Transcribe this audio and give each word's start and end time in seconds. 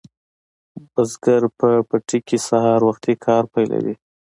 بزګر 0.93 1.43
په 1.59 1.69
پټي 1.89 2.19
کې 2.27 2.37
سهار 2.47 2.79
وختي 2.89 3.13
کار 3.25 3.43
پیلوي. 3.53 3.95